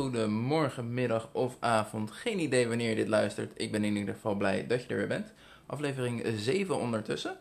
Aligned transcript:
goede 0.00 0.26
morgen, 0.26 0.94
middag 0.94 1.28
of 1.32 1.56
avond. 1.58 2.10
Geen 2.10 2.38
idee 2.38 2.68
wanneer 2.68 2.88
je 2.88 2.94
dit 2.94 3.08
luistert. 3.08 3.52
Ik 3.56 3.72
ben 3.72 3.84
in 3.84 3.96
ieder 3.96 4.14
geval 4.14 4.34
blij 4.34 4.66
dat 4.66 4.82
je 4.82 4.88
er 4.88 4.96
weer 4.96 5.06
bent. 5.06 5.32
Aflevering 5.66 6.22
7 6.36 6.78
ondertussen. 6.78 7.36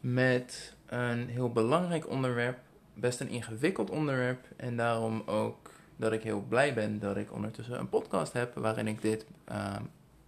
Met 0.00 0.74
een 0.86 1.28
heel 1.28 1.52
belangrijk 1.52 2.08
onderwerp. 2.08 2.58
Best 2.94 3.20
een 3.20 3.28
ingewikkeld 3.28 3.90
onderwerp. 3.90 4.46
En 4.56 4.76
daarom 4.76 5.22
ook 5.26 5.70
dat 5.96 6.12
ik 6.12 6.22
heel 6.22 6.44
blij 6.48 6.74
ben 6.74 6.98
dat 6.98 7.16
ik 7.16 7.32
ondertussen 7.32 7.78
een 7.78 7.88
podcast 7.88 8.32
heb 8.32 8.54
waarin 8.54 8.86
ik 8.86 9.02
dit 9.02 9.26
uh, 9.50 9.76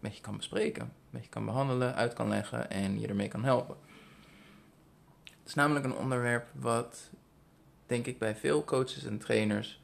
met 0.01 0.17
je 0.17 0.23
kan 0.23 0.37
bespreken. 0.37 0.93
Met 1.11 1.23
je 1.23 1.29
kan 1.29 1.45
behandelen, 1.45 1.95
uit 1.95 2.13
kan 2.13 2.29
leggen 2.29 2.71
en 2.71 3.01
je 3.01 3.09
ermee 3.09 3.29
kan 3.29 3.45
helpen. 3.45 3.77
Het 5.25 5.49
is 5.49 5.55
namelijk 5.55 5.85
een 5.85 5.97
onderwerp 5.97 6.47
wat, 6.53 7.11
denk 7.87 8.07
ik, 8.07 8.19
bij 8.19 8.37
veel 8.37 8.65
coaches 8.65 9.05
en 9.05 9.19
trainers 9.19 9.81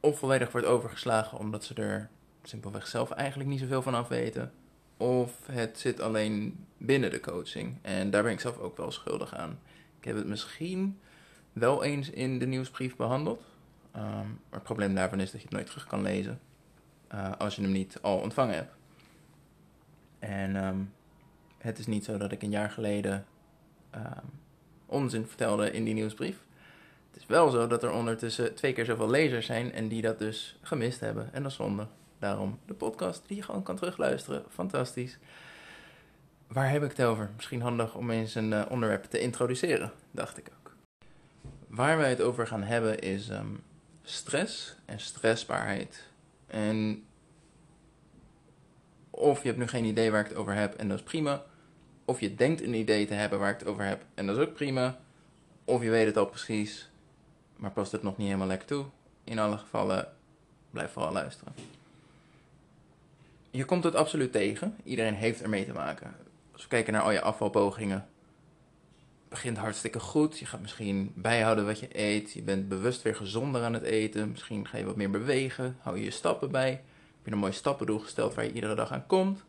of 0.00 0.18
volledig 0.18 0.52
wordt 0.52 0.66
overgeslagen 0.66 1.38
omdat 1.38 1.64
ze 1.64 1.74
er 1.74 2.08
simpelweg 2.42 2.86
zelf 2.86 3.10
eigenlijk 3.10 3.50
niet 3.50 3.60
zoveel 3.60 3.82
van 3.82 3.94
af 3.94 4.08
weten. 4.08 4.52
Of 4.96 5.46
het 5.46 5.78
zit 5.78 6.00
alleen 6.00 6.66
binnen 6.76 7.10
de 7.10 7.20
coaching. 7.20 7.78
En 7.82 8.10
daar 8.10 8.22
ben 8.22 8.32
ik 8.32 8.40
zelf 8.40 8.58
ook 8.58 8.76
wel 8.76 8.90
schuldig 8.90 9.34
aan. 9.34 9.58
Ik 9.98 10.04
heb 10.04 10.16
het 10.16 10.26
misschien 10.26 10.98
wel 11.52 11.84
eens 11.84 12.10
in 12.10 12.38
de 12.38 12.46
nieuwsbrief 12.46 12.96
behandeld. 12.96 13.42
Um, 13.96 14.02
maar 14.02 14.38
het 14.50 14.62
probleem 14.62 14.94
daarvan 14.94 15.20
is 15.20 15.30
dat 15.30 15.40
je 15.40 15.46
het 15.46 15.56
nooit 15.56 15.66
terug 15.66 15.86
kan 15.86 16.02
lezen. 16.02 16.40
Uh, 17.14 17.32
als 17.38 17.56
je 17.56 17.62
hem 17.62 17.72
niet 17.72 17.98
al 18.00 18.18
ontvangen 18.18 18.54
hebt. 18.54 18.74
En 20.18 20.64
um, 20.64 20.92
het 21.58 21.78
is 21.78 21.86
niet 21.86 22.04
zo 22.04 22.18
dat 22.18 22.32
ik 22.32 22.42
een 22.42 22.50
jaar 22.50 22.70
geleden 22.70 23.26
um, 23.94 24.30
onzin 24.86 25.26
vertelde 25.26 25.70
in 25.70 25.84
die 25.84 25.94
nieuwsbrief. 25.94 26.44
Het 27.10 27.20
is 27.20 27.26
wel 27.26 27.50
zo 27.50 27.66
dat 27.66 27.82
er 27.82 27.92
ondertussen 27.92 28.54
twee 28.54 28.72
keer 28.72 28.84
zoveel 28.84 29.10
lezers 29.10 29.46
zijn 29.46 29.72
en 29.72 29.88
die 29.88 30.02
dat 30.02 30.18
dus 30.18 30.58
gemist 30.62 31.00
hebben. 31.00 31.32
En 31.32 31.42
dat 31.42 31.50
is 31.50 31.56
zonde. 31.56 31.86
Daarom 32.18 32.58
de 32.66 32.74
podcast 32.74 33.22
die 33.26 33.36
je 33.36 33.42
gewoon 33.42 33.62
kan 33.62 33.76
terugluisteren. 33.76 34.44
Fantastisch. 34.48 35.18
Waar 36.46 36.70
heb 36.70 36.82
ik 36.82 36.90
het 36.90 37.02
over? 37.02 37.30
Misschien 37.36 37.60
handig 37.60 37.94
om 37.94 38.10
eens 38.10 38.34
een 38.34 38.52
uh, 38.52 38.64
onderwerp 38.68 39.04
te 39.04 39.20
introduceren, 39.20 39.92
dacht 40.10 40.38
ik 40.38 40.50
ook. 40.58 40.74
Waar 41.66 41.98
wij 41.98 42.08
het 42.08 42.20
over 42.20 42.46
gaan 42.46 42.62
hebben 42.62 42.98
is 42.98 43.28
um, 43.28 43.62
stress 44.02 44.76
en 44.84 45.00
stressbaarheid. 45.00 46.06
En 46.46 47.04
of 49.10 49.42
je 49.42 49.46
hebt 49.48 49.60
nu 49.60 49.66
geen 49.66 49.84
idee 49.84 50.10
waar 50.10 50.20
ik 50.20 50.28
het 50.28 50.36
over 50.36 50.54
heb 50.54 50.74
en 50.74 50.88
dat 50.88 50.98
is 50.98 51.04
prima. 51.04 51.44
Of 52.04 52.20
je 52.20 52.34
denkt 52.34 52.62
een 52.62 52.74
idee 52.74 53.06
te 53.06 53.14
hebben 53.14 53.38
waar 53.38 53.52
ik 53.52 53.58
het 53.58 53.68
over 53.68 53.84
heb 53.84 54.04
en 54.14 54.26
dat 54.26 54.36
is 54.36 54.46
ook 54.46 54.54
prima. 54.54 54.98
Of 55.64 55.82
je 55.82 55.90
weet 55.90 56.06
het 56.06 56.16
al 56.16 56.26
precies 56.26 56.90
maar 57.58 57.70
past 57.70 57.92
het 57.92 58.02
nog 58.02 58.16
niet 58.16 58.26
helemaal 58.26 58.46
lekker 58.46 58.68
toe. 58.68 58.84
In 59.24 59.38
alle 59.38 59.58
gevallen, 59.58 60.08
blijf 60.70 60.92
vooral 60.92 61.12
luisteren. 61.12 61.54
Je 63.50 63.64
komt 63.64 63.84
het 63.84 63.94
absoluut 63.94 64.32
tegen. 64.32 64.76
Iedereen 64.84 65.14
heeft 65.14 65.42
ermee 65.42 65.64
te 65.64 65.72
maken. 65.72 66.14
Als 66.52 66.62
we 66.62 66.68
kijken 66.68 66.92
naar 66.92 67.02
al 67.02 67.10
je 67.10 67.20
afvalpogingen, 67.20 68.08
begint 69.28 69.56
hartstikke 69.56 70.00
goed. 70.00 70.38
Je 70.38 70.46
gaat 70.46 70.60
misschien 70.60 71.12
bijhouden 71.14 71.66
wat 71.66 71.78
je 71.78 71.98
eet. 71.98 72.32
Je 72.32 72.42
bent 72.42 72.68
bewust 72.68 73.02
weer 73.02 73.16
gezonder 73.16 73.62
aan 73.62 73.72
het 73.72 73.82
eten. 73.82 74.30
Misschien 74.30 74.66
ga 74.66 74.78
je 74.78 74.84
wat 74.84 74.96
meer 74.96 75.10
bewegen. 75.10 75.76
Hou 75.80 75.98
je 75.98 76.04
je 76.04 76.10
stappen 76.10 76.50
bij. 76.50 76.70
Heb 76.70 77.24
je 77.24 77.30
een 77.32 77.38
mooi 77.38 77.52
stappendoel 77.52 77.98
gesteld 77.98 78.34
waar 78.34 78.44
je 78.44 78.52
iedere 78.52 78.74
dag 78.74 78.92
aan 78.92 79.06
komt. 79.06 79.44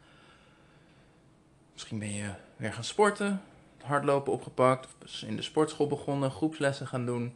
Misschien 1.74 2.00
ben 2.00 2.14
je 2.14 2.32
weer 2.56 2.74
gaan 2.74 2.84
sporten. 2.84 3.42
Hardlopen 3.84 4.34
opgepakt. 4.34 4.88
Of 5.04 5.22
in 5.22 5.36
de 5.36 5.42
sportschool 5.42 5.88
begonnen. 5.88 6.32
Groepslessen 6.32 6.88
gaan 6.88 7.06
doen 7.06 7.34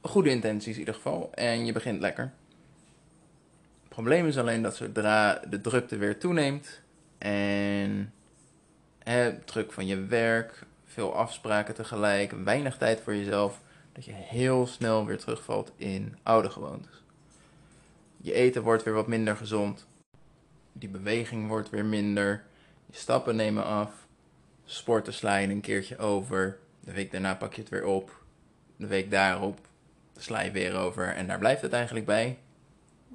goede 0.00 0.30
intenties 0.30 0.72
in 0.72 0.78
ieder 0.78 0.94
geval. 0.94 1.30
En 1.34 1.66
je 1.66 1.72
begint 1.72 2.00
lekker. 2.00 2.32
Het 3.82 3.88
probleem 3.88 4.26
is 4.26 4.38
alleen 4.38 4.62
dat 4.62 4.76
zodra 4.76 5.42
de 5.48 5.60
drukte 5.60 5.96
weer 5.96 6.18
toeneemt 6.18 6.80
en 7.18 8.12
druk 9.44 9.72
van 9.72 9.86
je 9.86 10.04
werk, 10.04 10.66
veel 10.84 11.14
afspraken 11.14 11.74
tegelijk, 11.74 12.32
weinig 12.32 12.76
tijd 12.76 13.00
voor 13.00 13.14
jezelf, 13.14 13.60
dat 13.92 14.04
je 14.04 14.12
heel 14.12 14.66
snel 14.66 15.06
weer 15.06 15.18
terugvalt 15.18 15.72
in 15.76 16.16
oude 16.22 16.50
gewoontes. 16.50 17.02
Je 18.16 18.32
eten 18.32 18.62
wordt 18.62 18.82
weer 18.82 18.94
wat 18.94 19.06
minder 19.06 19.36
gezond, 19.36 19.86
die 20.72 20.88
beweging 20.88 21.48
wordt 21.48 21.70
weer 21.70 21.84
minder, 21.84 22.44
je 22.86 22.96
stappen 22.96 23.36
nemen 23.36 23.64
af, 23.64 23.90
sporten 24.64 25.12
sla 25.12 25.36
je 25.36 25.48
een 25.48 25.60
keertje 25.60 25.98
over, 25.98 26.58
de 26.80 26.92
week 26.92 27.10
daarna 27.10 27.34
pak 27.34 27.54
je 27.54 27.60
het 27.60 27.70
weer 27.70 27.84
op, 27.84 28.24
de 28.76 28.86
week 28.86 29.10
daarop 29.10 29.68
sla 30.22 30.40
je 30.40 30.50
weer 30.50 30.76
over 30.76 31.14
en 31.14 31.26
daar 31.26 31.38
blijft 31.38 31.62
het 31.62 31.72
eigenlijk 31.72 32.06
bij. 32.06 32.38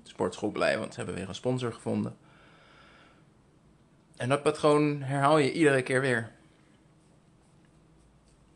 De 0.04 0.10
sportschool 0.10 0.52
blij, 0.52 0.80
want 0.80 0.94
ze 0.94 0.98
hebben 0.98 1.16
weer 1.16 1.28
een 1.28 1.36
sponsor 1.36 1.74
gevonden. 1.74 2.18
En 4.16 4.30
dat 4.30 4.44
patroon 4.44 5.02
herhaal 5.02 5.38
je 5.38 5.52
iedere 5.52 5.82
keer 5.82 6.02
weer. 6.02 6.32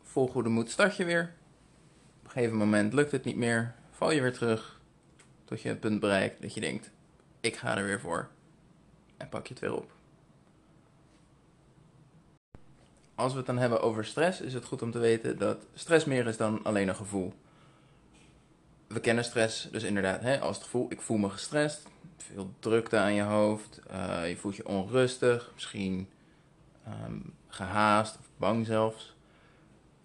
Vol 0.02 0.26
goede 0.26 0.48
moed 0.48 0.70
start 0.70 0.96
je 0.96 1.04
weer. 1.04 1.34
Op 2.18 2.24
een 2.24 2.30
gegeven 2.30 2.56
moment 2.56 2.92
lukt 2.92 3.12
het 3.12 3.24
niet 3.24 3.36
meer. 3.36 3.74
Val 3.90 4.10
je 4.10 4.20
weer 4.20 4.32
terug. 4.32 4.80
Tot 5.44 5.62
je 5.62 5.68
het 5.68 5.80
punt 5.80 6.00
bereikt 6.00 6.42
dat 6.42 6.54
je 6.54 6.60
denkt: 6.60 6.90
ik 7.40 7.56
ga 7.56 7.76
er 7.76 7.84
weer 7.84 8.00
voor. 8.00 8.28
En 9.16 9.28
pak 9.28 9.46
je 9.46 9.52
het 9.52 9.62
weer 9.62 9.74
op. 9.74 9.92
Als 13.14 13.32
we 13.32 13.38
het 13.38 13.46
dan 13.46 13.58
hebben 13.58 13.82
over 13.82 14.04
stress, 14.04 14.40
is 14.40 14.54
het 14.54 14.64
goed 14.64 14.82
om 14.82 14.90
te 14.90 14.98
weten 14.98 15.38
dat 15.38 15.66
stress 15.74 16.04
meer 16.04 16.26
is 16.26 16.36
dan 16.36 16.64
alleen 16.64 16.88
een 16.88 16.94
gevoel 16.94 17.34
we 18.92 19.00
kennen 19.00 19.24
stress, 19.24 19.68
dus 19.70 19.82
inderdaad, 19.82 20.20
hè, 20.20 20.40
als 20.40 20.56
het 20.56 20.64
gevoel, 20.64 20.86
ik 20.88 21.00
voel 21.00 21.16
me 21.16 21.28
gestrest, 21.28 21.88
veel 22.16 22.54
drukte 22.58 22.96
aan 22.96 23.14
je 23.14 23.22
hoofd, 23.22 23.80
uh, 23.90 24.28
je 24.28 24.36
voelt 24.36 24.56
je 24.56 24.66
onrustig, 24.66 25.50
misschien 25.54 26.08
um, 27.04 27.34
gehaast 27.48 28.18
of 28.18 28.28
bang 28.36 28.66
zelfs. 28.66 29.14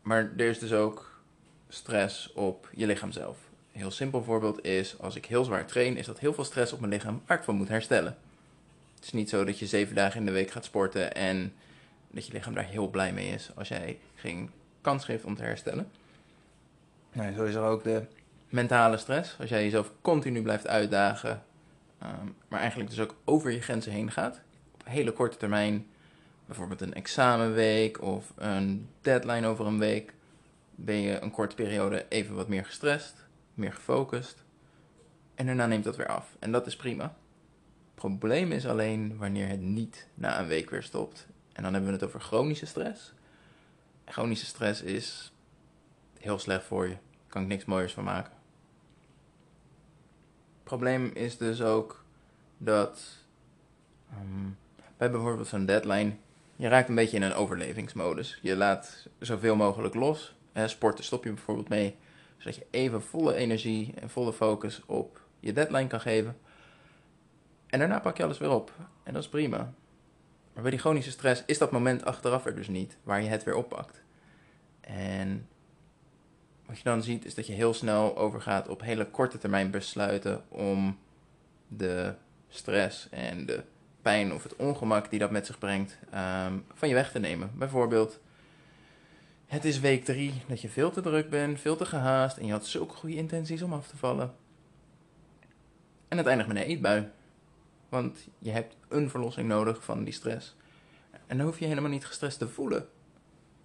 Maar 0.02 0.32
er 0.38 0.50
is 0.50 0.60
dus 0.60 0.74
ook 0.74 1.20
stress 1.68 2.34
op 2.34 2.70
je 2.76 2.86
lichaam 2.86 3.12
zelf. 3.12 3.38
Een 3.74 3.80
heel 3.80 3.92
simpel 3.92 4.24
voorbeeld 4.24 4.64
is, 4.64 5.00
als 5.00 5.16
ik 5.16 5.26
heel 5.26 5.44
zwaar 5.44 5.66
train, 5.66 5.98
is 5.98 6.06
dat 6.06 6.20
heel 6.20 6.34
veel 6.34 6.44
stress 6.44 6.74
op 6.74 6.80
mijn 6.80 6.92
lichaam 6.92 7.22
waar 7.26 7.38
ik 7.38 7.44
van 7.44 7.56
moet 7.56 7.68
herstellen. 7.68 8.18
Het 8.96 9.04
is 9.04 9.12
niet 9.12 9.30
zo 9.30 9.44
dat 9.44 9.60
je 9.60 9.66
zeven 9.66 9.96
dagen 9.96 10.20
in 10.20 10.26
de 10.26 10.32
week 10.32 10.52
gaat 10.52 10.66
sporten 10.66 11.14
en 11.16 11.54
dat 12.12 12.26
je 12.26 12.34
lichaam 12.34 12.54
daar 12.54 12.66
heel 12.66 12.90
blij 12.90 13.14
mee 13.14 13.28
is 13.28 13.50
als 13.56 13.68
jij 13.68 14.00
geen 14.16 14.52
kans 14.82 15.06
geeft 15.06 15.24
om 15.24 15.36
te 15.36 15.44
herstellen. 15.44 15.92
Zo 17.36 17.44
is 17.44 17.56
er 17.56 17.64
ook 17.64 17.84
de 17.84 18.06
mentale 18.56 18.98
stress. 18.98 19.36
Als 19.40 19.50
jij 19.50 19.64
jezelf 19.64 19.92
continu 20.02 20.42
blijft 20.42 20.68
uitdagen, 20.68 21.44
um, 22.04 22.36
maar 22.48 22.60
eigenlijk 22.60 22.90
dus 22.90 23.00
ook 23.00 23.16
over 23.24 23.52
je 23.52 23.62
grenzen 23.62 23.92
heen 23.92 24.12
gaat. 24.12 24.42
Op 24.74 24.82
hele 24.86 25.12
korte 25.12 25.38
termijn, 25.38 25.88
bijvoorbeeld 26.46 26.82
een 26.82 26.94
examenweek 26.94 28.02
of 28.02 28.34
een 28.36 28.90
deadline 29.02 29.48
over 29.48 29.66
een 29.66 29.80
week, 29.80 30.14
ben 30.76 30.96
je 30.96 31.20
een 31.20 31.32
korte 31.32 31.56
periode 31.56 32.06
even 32.10 32.36
wat 32.36 32.48
meer 32.48 32.66
gestrest, 32.66 33.26
meer 33.54 33.74
gefocust. 33.74 34.44
En 35.36 35.46
daarna 35.46 35.66
neemt 35.66 35.84
dat 35.84 35.96
weer 35.96 36.08
af. 36.08 36.36
En 36.40 36.52
dat 36.52 36.68
is 36.68 36.76
prima. 36.76 37.16
Probleem 37.96 38.52
is 38.52 38.68
alleen 38.68 39.18
wanneer 39.18 39.48
het 39.48 39.62
niet 39.62 40.08
na 40.14 40.40
een 40.40 40.48
week 40.48 40.70
weer 40.70 40.84
stopt. 40.84 41.28
En 41.54 41.64
dan 41.64 41.74
hebben 41.74 41.92
we 41.92 41.98
het 41.98 42.06
over 42.06 42.22
chronische 42.22 42.66
stress. 42.66 43.14
chronische 44.06 44.46
stress 44.46 44.82
is 44.82 45.34
heel 46.20 46.40
slecht 46.40 46.64
voor 46.64 46.88
je. 46.88 46.94
Daar 46.94 47.28
kan 47.28 47.42
ik 47.42 47.48
niks 47.48 47.66
mooiers 47.66 47.94
van 47.94 48.04
maken 48.04 48.35
probleem 50.66 51.12
is 51.14 51.38
dus 51.38 51.62
ook 51.62 52.04
dat 52.58 53.04
um, 54.22 54.58
bij 54.98 55.12
bijvoorbeeld 55.12 55.48
zo'n 55.48 55.66
deadline, 55.66 56.16
je 56.56 56.68
raakt 56.68 56.90
een 56.90 56.96
beetje 56.96 57.18
in 57.18 57.24
een 57.24 57.34
overlevingsmodus. 57.34 58.40
Je 58.42 58.56
laat 58.56 59.08
zoveel 59.20 59.56
mogelijk 59.56 59.96
los. 59.96 60.36
Sporten 60.66 61.04
stop 61.04 61.24
je 61.24 61.34
bijvoorbeeld 61.34 61.70
mee, 61.70 61.96
zodat 62.38 62.56
je 62.56 62.66
even 62.70 63.02
volle 63.02 63.36
energie 63.36 63.94
en 64.00 64.10
volle 64.10 64.34
focus 64.34 64.82
op 64.86 65.22
je 65.40 65.54
deadline 65.54 65.88
kan 65.88 66.02
geven. 66.02 66.38
En 67.68 67.80
daarna 67.80 68.00
pak 68.00 68.18
je 68.18 68.24
alles 68.24 68.38
weer 68.38 68.52
op. 68.52 68.72
En 69.04 69.14
dat 69.14 69.24
is 69.24 69.30
prima. 69.30 69.74
Maar 70.54 70.62
bij 70.62 70.72
die 70.72 70.80
chronische 70.80 71.12
stress 71.12 71.44
is 71.46 71.58
dat 71.58 71.72
moment 71.72 72.06
achteraf 72.06 72.46
er 72.46 72.56
dus 72.56 72.68
niet, 72.68 72.98
waar 73.04 73.22
je 73.22 73.30
het 73.30 73.44
weer 73.44 73.56
oppakt. 73.56 74.02
En 74.82 75.48
wat 76.66 76.78
je 76.78 76.84
dan 76.84 77.04
ziet 77.04 77.26
is 77.26 77.36
dat 77.36 77.48
je 77.48 77.54
heel 77.54 77.74
snel 77.74 78.18
overgaat 78.18 78.68
op 78.68 78.82
hele 78.82 79.10
korte 79.10 79.38
termijn 79.38 79.72
besluiten 79.72 80.44
om 80.50 80.98
de 81.68 82.14
stress 82.50 83.10
en 83.10 83.46
de 83.46 83.64
pijn 84.02 84.34
of 84.34 84.44
het 84.44 84.56
ongemak 84.56 85.10
die 85.10 85.20
dat 85.20 85.32
met 85.32 85.46
zich 85.46 85.58
brengt 85.58 85.98
um, 86.14 86.66
van 86.74 86.88
je 86.88 86.94
weg 86.94 87.12
te 87.12 87.20
nemen. 87.20 87.52
Bijvoorbeeld, 87.54 88.20
het 89.46 89.66
is 89.66 89.80
week 89.80 90.06
drie 90.06 90.34
dat 90.48 90.62
je 90.62 90.70
veel 90.70 90.92
te 90.92 91.02
druk 91.02 91.30
bent, 91.30 91.60
veel 91.60 91.76
te 91.76 91.86
gehaast 91.86 92.38
en 92.38 92.46
je 92.46 92.52
had 92.52 92.66
zulke 92.66 92.96
goede 92.96 93.16
intenties 93.16 93.62
om 93.62 93.74
af 93.74 93.88
te 93.88 93.98
vallen. 93.98 94.34
En 96.08 96.18
het 96.18 96.28
eindigt 96.28 96.48
met 96.48 96.58
een 96.58 96.64
eetbui. 96.64 97.10
Want 97.90 98.28
je 98.40 98.52
hebt 98.52 98.76
een 98.88 99.10
verlossing 99.10 99.48
nodig 99.48 99.84
van 99.84 100.04
die 100.04 100.14
stress. 100.14 100.56
En 101.28 101.38
dan 101.38 101.46
hoef 101.46 101.60
je 101.60 101.66
helemaal 101.66 101.90
niet 101.90 102.06
gestrest 102.06 102.38
te 102.38 102.48
voelen. 102.48 102.88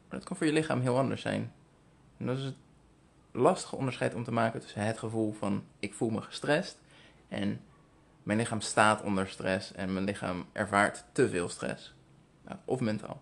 Maar 0.08 0.18
dat 0.18 0.24
kan 0.24 0.36
voor 0.36 0.46
je 0.46 0.52
lichaam 0.52 0.80
heel 0.80 0.98
anders 0.98 1.22
zijn. 1.22 1.52
En 2.16 2.26
dat 2.26 2.38
is 2.38 2.44
het 2.44 2.54
lastige 3.32 3.76
onderscheid 3.76 4.14
om 4.14 4.24
te 4.24 4.32
maken 4.32 4.60
tussen 4.60 4.82
het 4.82 4.98
gevoel 4.98 5.32
van 5.32 5.64
ik 5.78 5.94
voel 5.94 6.10
me 6.10 6.22
gestrest 6.22 6.78
En 7.28 7.60
mijn 8.22 8.38
lichaam 8.38 8.60
staat 8.60 9.02
onder 9.02 9.28
stress 9.28 9.72
en 9.72 9.92
mijn 9.92 10.04
lichaam 10.04 10.46
ervaart 10.52 11.04
te 11.12 11.28
veel 11.28 11.48
stress. 11.48 11.94
of 12.64 12.80
mentaal. 12.80 13.20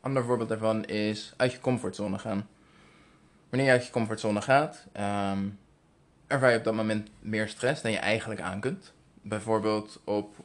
Ander 0.00 0.24
voorbeeld 0.24 0.48
daarvan 0.48 0.84
is 0.84 1.34
uit 1.36 1.52
je 1.52 1.60
comfortzone 1.60 2.18
gaan. 2.18 2.48
Wanneer 3.48 3.68
je 3.68 3.72
uit 3.72 3.86
je 3.86 3.92
comfortzone 3.92 4.42
gaat, 4.42 4.86
um, 4.92 5.58
ervaar 6.26 6.50
je 6.50 6.58
op 6.58 6.64
dat 6.64 6.74
moment 6.74 7.10
meer 7.20 7.48
stress 7.48 7.82
dan 7.82 7.90
je 7.90 7.98
eigenlijk 7.98 8.40
aan 8.40 8.60
kunt. 8.60 8.92
Bijvoorbeeld 9.22 10.00
op 10.04 10.36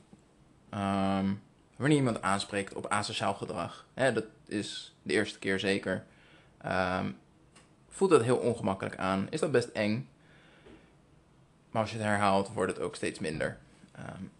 um, 0.73 1.41
wanneer 1.75 1.97
iemand 1.97 2.21
aanspreekt 2.21 2.73
op 2.73 2.87
asociaal 2.87 3.33
gedrag. 3.33 3.85
Dat 3.93 4.25
is 4.47 4.95
de 5.01 5.13
eerste 5.13 5.39
keer 5.39 5.59
zeker. 5.59 6.05
Um, 6.65 7.17
voelt 7.89 8.09
dat 8.09 8.23
heel 8.23 8.37
ongemakkelijk 8.37 8.97
aan. 8.97 9.27
Is 9.29 9.39
dat 9.39 9.51
best 9.51 9.67
eng. 9.67 10.09
Maar 11.71 11.81
als 11.81 11.91
je 11.91 11.97
het 11.97 12.05
herhaalt, 12.05 12.53
wordt 12.53 12.73
het 12.73 12.81
ook 12.81 12.95
steeds 12.95 13.19
minder. 13.19 13.57
Um, 13.99 14.31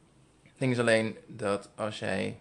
het 0.44 0.58
ding 0.58 0.72
is 0.72 0.80
alleen 0.80 1.18
dat 1.28 1.70
als 1.76 2.00
jij 2.00 2.38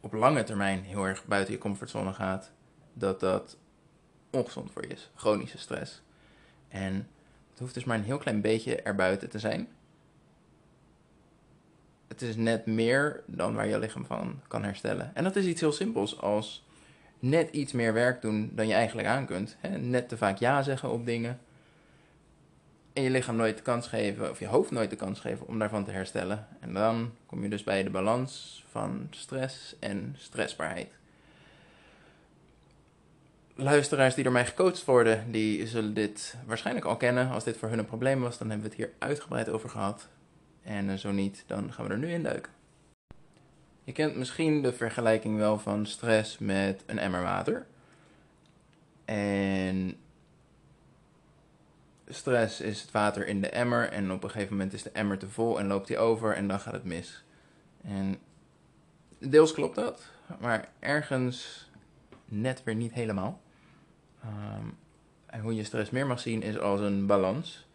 op 0.00 0.12
lange 0.12 0.42
termijn 0.42 0.82
heel 0.82 1.04
erg 1.04 1.24
buiten 1.24 1.54
je 1.54 1.60
comfortzone 1.60 2.12
gaat, 2.12 2.50
dat 2.92 3.20
dat 3.20 3.56
ongezond 4.30 4.72
voor 4.72 4.82
je 4.82 4.92
is. 4.92 5.10
Chronische 5.14 5.58
stress. 5.58 6.02
En 6.68 7.08
het 7.50 7.58
hoeft 7.58 7.74
dus 7.74 7.84
maar 7.84 7.96
een 7.96 8.04
heel 8.04 8.18
klein 8.18 8.40
beetje 8.40 8.82
erbuiten 8.82 9.28
te 9.28 9.38
zijn. 9.38 9.68
Het 12.08 12.22
is 12.22 12.36
net 12.36 12.66
meer 12.66 13.22
dan 13.26 13.54
waar 13.54 13.66
je 13.66 13.78
lichaam 13.78 14.04
van 14.04 14.40
kan 14.48 14.64
herstellen. 14.64 15.14
En 15.14 15.24
dat 15.24 15.36
is 15.36 15.44
iets 15.44 15.60
heel 15.60 15.72
simpels 15.72 16.20
als 16.20 16.64
net 17.20 17.50
iets 17.50 17.72
meer 17.72 17.92
werk 17.92 18.22
doen 18.22 18.50
dan 18.52 18.66
je 18.66 18.74
eigenlijk 18.74 19.08
aan 19.08 19.26
kunt. 19.26 19.56
Hè? 19.60 19.78
Net 19.78 20.08
te 20.08 20.16
vaak 20.16 20.38
ja 20.38 20.62
zeggen 20.62 20.90
op 20.90 21.06
dingen. 21.06 21.40
En 22.92 23.02
je 23.02 23.10
lichaam 23.10 23.36
nooit 23.36 23.56
de 23.56 23.62
kans 23.62 23.86
geven, 23.86 24.30
of 24.30 24.38
je 24.38 24.46
hoofd 24.46 24.70
nooit 24.70 24.90
de 24.90 24.96
kans 24.96 25.20
geven 25.20 25.46
om 25.46 25.58
daarvan 25.58 25.84
te 25.84 25.90
herstellen. 25.90 26.46
En 26.60 26.72
dan 26.72 27.12
kom 27.26 27.42
je 27.42 27.48
dus 27.48 27.64
bij 27.64 27.82
de 27.82 27.90
balans 27.90 28.64
van 28.70 29.06
stress 29.10 29.76
en 29.78 30.14
stressbaarheid. 30.18 30.88
Luisteraars 33.54 34.14
die 34.14 34.24
door 34.24 34.32
mij 34.32 34.46
gecoacht 34.46 34.84
worden, 34.84 35.32
die 35.32 35.66
zullen 35.66 35.94
dit 35.94 36.36
waarschijnlijk 36.46 36.86
al 36.86 36.96
kennen. 36.96 37.30
Als 37.30 37.44
dit 37.44 37.56
voor 37.56 37.68
hun 37.68 37.78
een 37.78 37.86
probleem 37.86 38.20
was, 38.20 38.38
dan 38.38 38.50
hebben 38.50 38.70
we 38.70 38.76
het 38.76 38.84
hier 38.84 38.94
uitgebreid 38.98 39.48
over 39.48 39.68
gehad. 39.68 40.08
En 40.62 40.98
zo 40.98 41.10
niet, 41.10 41.44
dan 41.46 41.72
gaan 41.72 41.86
we 41.86 41.92
er 41.92 41.98
nu 41.98 42.12
in 42.12 42.22
duiken. 42.22 42.52
Je 43.90 43.96
kent 43.96 44.16
misschien 44.16 44.62
de 44.62 44.72
vergelijking 44.72 45.36
wel 45.36 45.58
van 45.58 45.86
stress 45.86 46.38
met 46.38 46.82
een 46.86 46.98
emmer 46.98 47.22
water. 47.22 47.66
En 49.04 49.96
stress 52.08 52.60
is 52.60 52.80
het 52.80 52.90
water 52.90 53.26
in 53.26 53.40
de 53.40 53.48
emmer 53.48 53.88
en 53.88 54.12
op 54.12 54.24
een 54.24 54.30
gegeven 54.30 54.52
moment 54.52 54.72
is 54.72 54.82
de 54.82 54.90
emmer 54.90 55.18
te 55.18 55.28
vol 55.28 55.58
en 55.58 55.66
loopt 55.66 55.86
die 55.86 55.98
over 55.98 56.34
en 56.34 56.48
dan 56.48 56.60
gaat 56.60 56.72
het 56.72 56.84
mis. 56.84 57.24
En 57.82 58.18
deels 59.18 59.52
klopt 59.52 59.74
dat, 59.74 60.10
maar 60.40 60.68
ergens 60.78 61.68
net 62.24 62.64
weer 62.64 62.74
niet 62.74 62.92
helemaal. 62.92 63.40
Ehm, 64.22 64.66
en 65.26 65.40
hoe 65.40 65.54
je 65.54 65.64
stress 65.64 65.90
meer 65.90 66.06
mag 66.06 66.20
zien 66.20 66.42
is 66.42 66.58
als 66.58 66.80
een 66.80 67.06
balans 67.06 67.66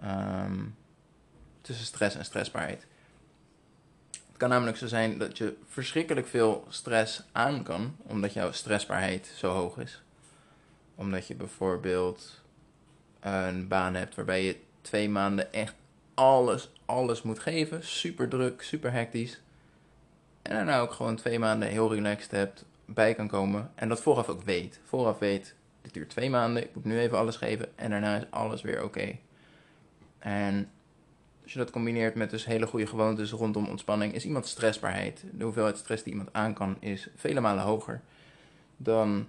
ehm, 0.00 0.64
tussen 1.60 1.86
stress 1.86 2.16
en 2.16 2.24
stressbaarheid. 2.24 2.86
Het 4.34 4.42
kan 4.42 4.52
namelijk 4.52 4.78
zo 4.78 4.86
zijn 4.86 5.18
dat 5.18 5.38
je 5.38 5.56
verschrikkelijk 5.68 6.26
veel 6.26 6.64
stress 6.68 7.22
aan 7.32 7.62
kan, 7.62 7.96
omdat 8.02 8.32
jouw 8.32 8.52
stressbaarheid 8.52 9.32
zo 9.36 9.50
hoog 9.50 9.78
is. 9.78 10.02
Omdat 10.94 11.26
je 11.26 11.34
bijvoorbeeld 11.34 12.42
een 13.20 13.68
baan 13.68 13.94
hebt 13.94 14.14
waarbij 14.14 14.44
je 14.44 14.56
twee 14.80 15.08
maanden 15.08 15.52
echt 15.52 15.74
alles, 16.14 16.70
alles 16.84 17.22
moet 17.22 17.38
geven. 17.38 17.84
Super 17.84 18.28
druk, 18.28 18.62
super 18.62 18.92
hectisch. 18.92 19.40
En 20.42 20.54
daarna 20.54 20.80
ook 20.80 20.92
gewoon 20.92 21.16
twee 21.16 21.38
maanden 21.38 21.68
heel 21.68 21.94
relaxed 21.94 22.30
hebt, 22.30 22.64
bij 22.84 23.14
kan 23.14 23.28
komen. 23.28 23.70
En 23.74 23.88
dat 23.88 24.02
vooraf 24.02 24.28
ook 24.28 24.42
weet. 24.42 24.80
Vooraf 24.84 25.18
weet, 25.18 25.54
dit 25.82 25.94
duurt 25.94 26.10
twee 26.10 26.30
maanden, 26.30 26.62
ik 26.62 26.74
moet 26.74 26.84
nu 26.84 26.98
even 26.98 27.18
alles 27.18 27.36
geven. 27.36 27.78
En 27.78 27.90
daarna 27.90 28.16
is 28.16 28.26
alles 28.30 28.62
weer 28.62 28.84
oké. 28.84 29.16
En 30.18 30.70
als 31.44 31.52
je 31.52 31.58
dat 31.58 31.70
combineert 31.70 32.14
met 32.14 32.30
dus 32.30 32.44
hele 32.44 32.66
goede 32.66 32.86
gewoontes 32.86 33.30
rondom 33.30 33.66
ontspanning, 33.66 34.14
is 34.14 34.24
iemand 34.24 34.46
stressbaarheid. 34.46 35.24
De 35.32 35.44
hoeveelheid 35.44 35.78
stress 35.78 36.02
die 36.02 36.12
iemand 36.12 36.32
aan 36.32 36.54
kan, 36.54 36.76
is 36.80 37.08
vele 37.16 37.40
malen 37.40 37.64
hoger 37.64 38.00
dan 38.76 39.26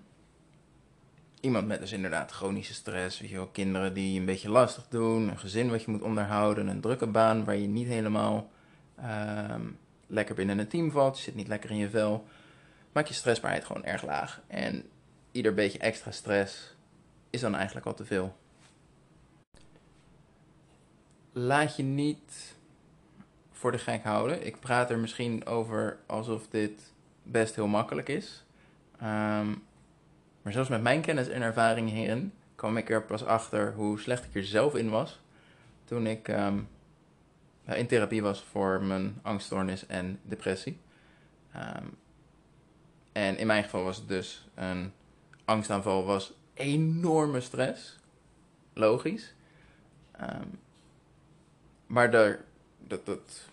iemand 1.40 1.68
met 1.68 1.80
dus 1.80 1.92
inderdaad 1.92 2.32
chronische 2.32 2.74
stress. 2.74 3.20
Weet 3.20 3.30
je 3.30 3.36
wel, 3.36 3.48
kinderen 3.48 3.94
die 3.94 4.20
een 4.20 4.26
beetje 4.26 4.50
lastig 4.50 4.88
doen, 4.88 5.28
een 5.28 5.40
gezin 5.40 5.70
wat 5.70 5.84
je 5.84 5.92
moet 5.92 6.02
onderhouden, 6.02 6.68
een 6.68 6.82
drukke 6.82 7.08
baan 7.08 7.44
waar 7.44 7.56
je 7.56 7.68
niet 7.68 7.88
helemaal 7.88 8.52
ehm, 8.96 9.62
lekker 10.08 10.36
binnen 10.36 10.60
een 10.60 10.68
team 10.68 10.92
valt, 10.92 11.18
je 11.18 11.24
zit 11.24 11.36
niet 11.36 11.48
lekker 11.48 11.70
in 11.70 11.78
je 11.78 11.90
vel. 11.90 12.28
Maak 12.92 13.08
je 13.08 13.14
stressbaarheid 13.14 13.66
gewoon 13.66 13.86
erg 13.86 14.04
laag. 14.04 14.42
En 14.48 14.84
ieder 15.32 15.54
beetje 15.54 15.80
extra 15.80 16.12
stress 16.12 16.76
is 17.30 17.42
dan 17.42 17.56
eigenlijk 17.56 17.86
al 17.86 17.94
te 17.94 18.06
veel 18.06 18.36
laat 21.38 21.76
je 21.76 21.84
niet 21.84 22.56
voor 23.52 23.72
de 23.72 23.78
gek 23.78 24.04
houden. 24.04 24.46
Ik 24.46 24.60
praat 24.60 24.90
er 24.90 24.98
misschien 24.98 25.46
over 25.46 25.98
alsof 26.06 26.48
dit 26.48 26.94
best 27.24 27.56
heel 27.56 27.68
makkelijk 27.68 28.10
is. 28.10 28.44
Ehm, 29.00 29.48
maar 30.42 30.54
zelfs 30.54 30.70
met 30.70 30.82
mijn 30.82 31.02
kennis 31.02 31.28
en 31.28 31.42
ervaring 31.42 31.90
hierin 31.90 32.34
kwam 32.56 32.78
ik 32.78 32.90
er 32.90 33.04
pas 33.04 33.26
achter 33.26 33.74
hoe 33.74 34.00
slecht 34.00 34.26
ik 34.26 34.36
er 34.36 34.46
zelf 34.46 34.76
in 34.76 34.90
was. 34.90 35.20
Toen 35.86 36.08
ik 36.08 36.28
ehm, 36.28 36.60
in 37.66 37.88
therapie 37.88 38.22
was 38.22 38.44
voor 38.44 38.84
mijn 38.84 39.20
angststoornis 39.22 39.86
en 39.86 40.20
depressie. 40.24 40.80
Ehm, 41.52 41.86
en 43.12 43.38
in 43.38 43.48
mijn 43.48 43.64
geval 43.64 43.84
was 43.84 43.98
het 43.98 44.08
dus 44.08 44.48
een 44.54 44.92
angstaanval 45.46 46.06
was 46.06 46.34
enorme 46.54 47.42
stress. 47.42 47.98
Logisch. 48.74 49.34
Maar 51.88 52.12
daar, 52.12 52.40
dat, 52.78 53.06
dat 53.06 53.48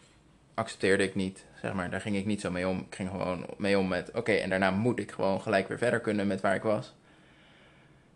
accepteerde 0.55 1.05
ik 1.05 1.15
niet, 1.15 1.45
zeg 1.61 1.73
maar. 1.73 1.91
Daar 1.91 2.01
ging 2.01 2.17
ik 2.17 2.27
niet 2.27 2.41
zo 2.41 2.51
mee 2.51 2.69
om. 2.69 2.79
Ik 2.79 2.95
ging 2.95 3.11
gewoon 3.11 3.47
mee 3.57 3.79
om 3.79 3.89
met, 3.89 4.11
oké, 4.11 4.33
en 4.33 4.51
daarna 4.51 4.71
moet 4.71 4.99
ik 4.99 5.11
gewoon 5.11 5.41
gelijk 5.41 5.69
weer 5.69 5.79
verder 5.79 6.01
kunnen 6.01 6.27
met 6.27 6.41
waar 6.41 6.55
ik 6.55 6.63
was. 6.63 6.95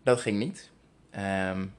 Dat 0.02 0.20
ging 0.20 0.38
niet. 0.38 0.70
Um, 1.50 1.74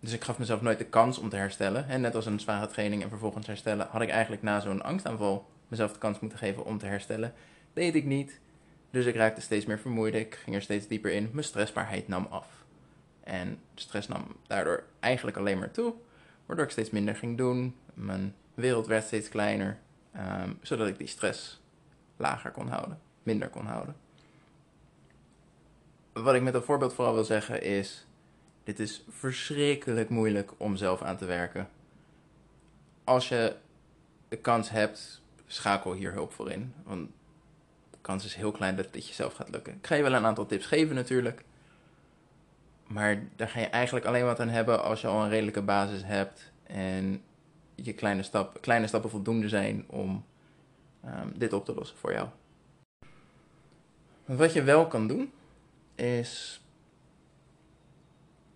dus 0.00 0.12
ik 0.12 0.24
gaf 0.24 0.38
mezelf 0.38 0.60
nooit 0.60 0.78
de 0.78 0.84
kans 0.84 1.18
om 1.18 1.28
te 1.28 1.36
herstellen. 1.36 1.88
En 1.88 2.00
net 2.00 2.14
als 2.14 2.26
een 2.26 2.40
zware 2.40 2.66
training 2.66 3.02
en 3.02 3.08
vervolgens 3.08 3.46
herstellen, 3.46 3.86
had 3.90 4.02
ik 4.02 4.08
eigenlijk 4.08 4.42
na 4.42 4.60
zo'n 4.60 4.82
angstaanval 4.82 5.46
mezelf 5.68 5.92
de 5.92 5.98
kans 5.98 6.20
moeten 6.20 6.38
geven 6.38 6.64
om 6.64 6.78
te 6.78 6.86
herstellen. 6.86 7.34
Deed 7.72 7.94
ik 7.94 8.04
niet. 8.04 8.40
Dus 8.90 9.06
ik 9.06 9.14
raakte 9.14 9.40
steeds 9.40 9.66
meer 9.66 9.78
vermoeid. 9.78 10.14
Ik 10.14 10.34
ging 10.34 10.56
er 10.56 10.62
steeds 10.62 10.88
dieper 10.88 11.12
in. 11.12 11.30
Mijn 11.32 11.44
stressbaarheid 11.44 12.08
nam 12.08 12.26
af. 12.30 12.46
En 13.24 13.58
stress 13.74 14.08
nam 14.08 14.36
daardoor 14.46 14.84
eigenlijk 15.00 15.36
alleen 15.36 15.58
maar 15.58 15.70
toe. 15.70 15.94
Waardoor 16.46 16.64
ik 16.64 16.70
steeds 16.70 16.90
minder 16.90 17.16
ging 17.16 17.36
doen. 17.36 17.76
Mijn 17.94 18.34
wereld 18.54 18.86
werd 18.86 19.04
steeds 19.04 19.28
kleiner. 19.28 19.78
Ehm, 20.12 20.52
zodat 20.62 20.88
ik 20.88 20.98
die 20.98 21.06
stress 21.06 21.60
lager 22.16 22.50
kon 22.50 22.68
houden. 22.68 22.98
Minder 23.22 23.48
kon 23.48 23.66
houden. 23.66 23.96
Wat 26.12 26.34
ik 26.34 26.42
met 26.42 26.52
dat 26.52 26.64
voorbeeld 26.64 26.94
vooral 26.94 27.14
wil 27.14 27.24
zeggen 27.24 27.62
is. 27.62 28.06
Dit 28.64 28.78
is 28.80 29.04
verschrikkelijk 29.08 30.08
moeilijk 30.08 30.52
om 30.56 30.76
zelf 30.76 31.02
aan 31.02 31.16
te 31.16 31.24
werken. 31.24 31.68
Als 33.04 33.28
je 33.28 33.56
de 34.28 34.36
kans 34.36 34.70
hebt, 34.70 35.22
schakel 35.46 35.92
hier 35.92 36.12
hulp 36.12 36.32
voor 36.32 36.50
in. 36.50 36.74
Want 36.82 37.10
de 37.90 37.98
kans 38.00 38.24
is 38.24 38.34
heel 38.34 38.52
klein 38.52 38.76
dat 38.76 38.92
dit 38.92 39.06
jezelf 39.06 39.34
gaat 39.34 39.50
lukken. 39.50 39.74
Ik 39.74 39.86
ga 39.86 39.94
je 39.94 40.02
wel 40.02 40.14
een 40.14 40.24
aantal 40.24 40.46
tips 40.46 40.66
geven 40.66 40.94
natuurlijk. 40.94 41.44
Maar 42.94 43.22
daar 43.36 43.48
ga 43.48 43.60
je 43.60 43.66
eigenlijk 43.66 44.06
alleen 44.06 44.24
wat 44.24 44.40
aan 44.40 44.48
hebben 44.48 44.82
als 44.82 45.00
je 45.00 45.06
al 45.06 45.22
een 45.22 45.28
redelijke 45.28 45.62
basis 45.62 46.04
hebt 46.04 46.52
en 46.62 47.22
je 47.74 47.92
kleine, 47.92 48.22
stap, 48.22 48.58
kleine 48.60 48.86
stappen 48.86 49.10
voldoende 49.10 49.48
zijn 49.48 49.84
om 49.86 50.24
um, 51.04 51.38
dit 51.38 51.52
op 51.52 51.64
te 51.64 51.74
lossen 51.74 51.96
voor 51.96 52.12
jou. 52.12 52.28
Wat 54.24 54.52
je 54.52 54.62
wel 54.62 54.86
kan 54.86 55.06
doen, 55.06 55.32
is 55.94 56.62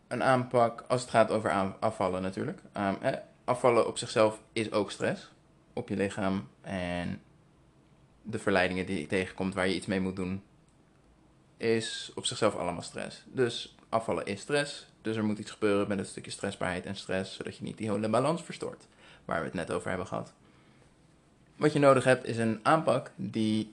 een 0.09 0.23
aanpak 0.23 0.85
als 0.88 1.00
het 1.00 1.11
gaat 1.11 1.30
over 1.30 1.75
afvallen 1.80 2.23
natuurlijk. 2.23 2.61
Um, 2.76 2.97
afvallen 3.45 3.87
op 3.87 3.99
zichzelf 3.99 4.42
is 4.52 4.73
ook 4.73 4.90
stress 4.90 5.33
op 5.73 5.88
je 5.88 5.97
lichaam 5.97 6.49
en 6.61 7.23
de 8.23 8.38
verleidingen 8.38 8.87
die 8.87 9.00
je 9.00 9.07
tegenkomt 9.07 9.54
waar 9.54 9.68
je 9.68 9.75
iets 9.75 9.87
mee 9.87 10.00
moet 10.00 10.16
doen, 10.16 10.42
is 11.59 12.11
op 12.15 12.27
zichzelf 12.27 12.55
allemaal 12.55 12.83
stress. 12.83 13.23
Dus 13.27 13.77
afvallen 13.88 14.27
is 14.27 14.41
stress. 14.41 14.87
Dus 15.03 15.17
er 15.17 15.25
moet 15.25 15.38
iets 15.38 15.50
gebeuren 15.50 15.88
met 15.88 15.99
een 15.99 16.07
stukje 16.07 16.31
stressbaarheid 16.31 16.87
en 16.87 16.97
stress, 16.97 17.35
zodat 17.35 17.57
je 17.57 17.65
niet 17.65 17.79
die 17.79 17.91
hele 17.91 18.09
balans 18.09 18.43
verstoort, 18.43 18.87
waar 19.25 19.38
we 19.38 19.45
het 19.45 19.55
net 19.55 19.71
over 19.71 19.88
hebben 19.88 20.07
gehad. 20.07 20.33
Wat 21.57 21.73
je 21.73 21.79
nodig 21.79 22.05
hebt 22.05 22.25
is 22.25 22.37
een 22.37 22.61
aanpak 22.62 23.11
die 23.17 23.73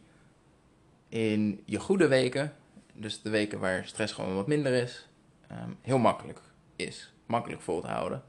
in 1.10 1.62
je 1.66 1.80
goede 1.80 2.08
weken, 2.08 2.56
dus 2.94 3.22
de 3.22 3.30
weken 3.30 3.60
waar 3.60 3.86
stress 3.86 4.14
gewoon 4.14 4.36
wat 4.36 4.48
minder 4.48 4.74
is, 4.74 5.08
ehm, 5.48 5.70
heel 5.82 5.98
makkelijk 5.98 6.40
is. 6.76 7.14
Makkelijk 7.26 7.62
vol 7.62 7.82
te 7.82 7.88
houden. 7.88 8.24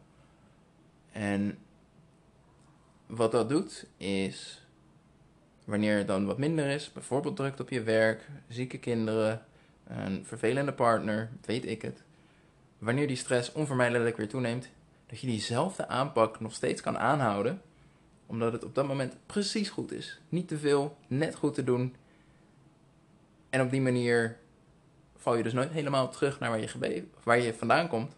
En 1.12 1.58
wat 3.06 3.32
dat 3.32 3.48
doet 3.48 3.86
is, 3.96 4.65
wanneer 5.66 5.96
het 5.98 6.06
dan 6.06 6.26
wat 6.26 6.38
minder 6.38 6.66
is, 6.66 6.92
bijvoorbeeld 6.92 7.36
drukt 7.36 7.60
op 7.60 7.70
je 7.70 7.82
werk, 7.82 8.28
zieke 8.48 8.78
kinderen, 8.78 9.42
een 9.84 10.24
vervelende 10.24 10.72
partner, 10.72 11.30
weet 11.44 11.66
ik 11.66 11.82
het. 11.82 12.02
Wanneer 12.78 13.06
die 13.06 13.16
stress 13.16 13.52
onvermijdelijk 13.52 14.16
weer 14.16 14.28
toeneemt, 14.28 14.68
dat 15.06 15.20
je 15.20 15.26
diezelfde 15.26 15.88
aanpak 15.88 16.40
nog 16.40 16.52
steeds 16.54 16.80
kan 16.80 16.98
aanhouden, 16.98 17.62
omdat 18.26 18.52
het 18.52 18.64
op 18.64 18.74
dat 18.74 18.86
moment 18.86 19.16
precies 19.26 19.68
goed 19.68 19.92
is. 19.92 20.20
Niet 20.28 20.48
te 20.48 20.58
veel, 20.58 20.96
net 21.06 21.34
goed 21.34 21.54
te 21.54 21.64
doen. 21.64 21.96
En 23.50 23.60
op 23.60 23.70
die 23.70 23.80
manier 23.80 24.36
val 25.16 25.36
je 25.36 25.42
dus 25.42 25.52
nooit 25.52 25.70
helemaal 25.70 26.10
terug 26.10 26.40
naar 26.40 26.50
waar 26.50 26.60
je, 26.60 27.04
waar 27.22 27.40
je 27.40 27.54
vandaan 27.54 27.88
komt. 27.88 28.16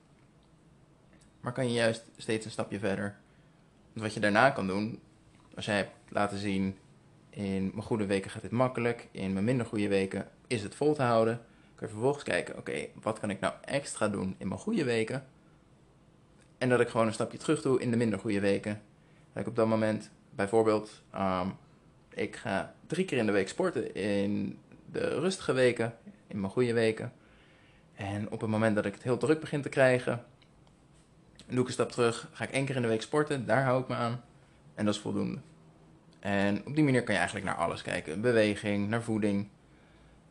Maar 1.40 1.52
kan 1.52 1.66
je 1.66 1.72
juist 1.72 2.04
steeds 2.16 2.44
een 2.44 2.50
stapje 2.50 2.78
verder. 2.78 3.16
Want 3.92 4.04
wat 4.06 4.14
je 4.14 4.20
daarna 4.20 4.50
kan 4.50 4.66
doen, 4.66 5.00
als 5.54 5.64
jij 5.64 5.76
hebt 5.76 5.92
laten 6.08 6.38
zien, 6.38 6.76
in 7.38 7.70
mijn 7.74 7.86
goede 7.86 8.06
weken 8.06 8.30
gaat 8.30 8.42
dit 8.42 8.50
makkelijk, 8.50 9.08
in 9.10 9.32
mijn 9.32 9.44
minder 9.44 9.66
goede 9.66 9.88
weken 9.88 10.28
is 10.46 10.62
het 10.62 10.74
vol 10.74 10.94
te 10.94 11.02
houden, 11.02 11.40
kun 11.74 11.86
je 11.86 11.92
vervolgens 11.92 12.24
kijken, 12.24 12.56
oké, 12.56 12.86
wat 13.02 13.18
kan 13.18 13.30
ik 13.30 13.40
nou 13.40 13.54
extra 13.64 14.08
doen 14.08 14.34
in 14.38 14.48
mijn 14.48 14.60
goede 14.60 14.84
weken? 14.84 15.26
En 16.58 16.68
dat 16.68 16.80
ik 16.80 16.88
gewoon 16.88 17.06
een 17.06 17.12
stapje 17.12 17.38
terug 17.38 17.62
doe 17.62 17.80
in 17.80 17.90
de 17.90 17.96
minder 17.96 18.18
goede 18.18 18.40
weken. 18.40 18.80
Dat 19.32 19.42
ik 19.42 19.48
op 19.48 19.56
dat 19.56 19.66
moment, 19.66 20.10
bijvoorbeeld, 20.30 21.02
um, 21.14 21.54
ik 22.14 22.36
ga 22.36 22.74
drie 22.86 23.04
keer 23.04 23.18
in 23.18 23.26
de 23.26 23.32
week 23.32 23.48
sporten 23.48 23.94
in 23.94 24.58
de 24.92 25.18
rustige 25.20 25.52
weken, 25.52 25.96
in 26.26 26.40
mijn 26.40 26.52
goede 26.52 26.72
weken. 26.72 27.12
En 27.94 28.30
op 28.30 28.40
het 28.40 28.50
moment 28.50 28.74
dat 28.74 28.84
ik 28.84 28.94
het 28.94 29.02
heel 29.02 29.18
druk 29.18 29.40
begin 29.40 29.62
te 29.62 29.68
krijgen, 29.68 30.24
doe 31.46 31.60
ik 31.60 31.66
een 31.66 31.72
stap 31.72 31.92
terug, 31.92 32.28
ga 32.32 32.44
ik 32.44 32.50
één 32.50 32.64
keer 32.64 32.76
in 32.76 32.82
de 32.82 32.88
week 32.88 33.02
sporten, 33.02 33.46
daar 33.46 33.64
hou 33.64 33.82
ik 33.82 33.88
me 33.88 33.94
aan. 33.94 34.22
En 34.74 34.84
dat 34.84 34.94
is 34.94 35.00
voldoende. 35.00 35.38
En 36.20 36.66
op 36.66 36.74
die 36.74 36.84
manier 36.84 37.02
kan 37.02 37.14
je 37.14 37.20
eigenlijk 37.20 37.48
naar 37.48 37.64
alles 37.64 37.82
kijken. 37.82 38.20
Beweging, 38.20 38.88
naar 38.88 39.02
voeding. 39.02 39.48